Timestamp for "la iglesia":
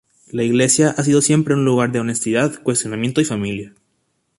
0.31-0.89